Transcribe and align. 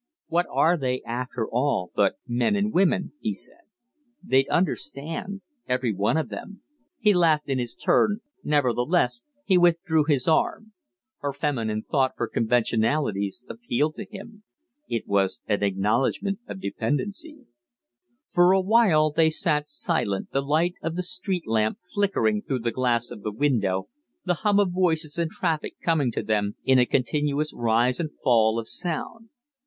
"What 0.29 0.47
are 0.51 0.77
they, 0.79 1.03
after 1.03 1.47
all, 1.47 1.91
but 1.93 2.15
men 2.27 2.55
and 2.55 2.73
women?" 2.73 3.13
he 3.19 3.35
said. 3.35 3.61
"They'd 4.23 4.49
understand 4.49 5.41
every 5.67 5.93
one 5.93 6.17
of 6.17 6.29
them." 6.29 6.63
He 6.97 7.13
laughed 7.13 7.47
in 7.47 7.59
his 7.59 7.75
turn; 7.75 8.21
nevertheless 8.43 9.23
he 9.45 9.59
withdrew 9.59 10.05
his 10.05 10.27
arm. 10.27 10.73
Her 11.19 11.31
feminine 11.31 11.83
thought 11.83 12.13
for 12.17 12.27
conventionalities 12.27 13.45
appealed 13.47 13.93
to 13.93 14.07
him. 14.09 14.41
It 14.89 15.05
was 15.05 15.39
an 15.45 15.61
acknowledgment 15.61 16.39
of 16.47 16.59
dependency. 16.59 17.45
For 18.27 18.53
a 18.53 18.59
while 18.59 19.11
they 19.11 19.29
sat 19.29 19.69
silent, 19.69 20.31
the 20.31 20.41
light 20.41 20.73
of 20.81 20.95
the 20.95 21.03
street 21.03 21.45
lamp 21.45 21.77
flickering 21.93 22.41
through 22.41 22.61
the 22.61 22.71
glass 22.71 23.11
of 23.11 23.21
the 23.21 23.31
window, 23.31 23.87
the 24.25 24.33
hum 24.41 24.59
of 24.59 24.71
voices 24.71 25.19
and 25.19 25.29
traffic 25.29 25.75
coming 25.79 26.11
to 26.13 26.23
them 26.23 26.55
in 26.63 26.79
a 26.79 26.87
continuous 26.87 27.53
rise 27.53 27.99
and 27.99 28.09
fall 28.23 28.57
of 28.57 28.67
sound. 28.67 29.29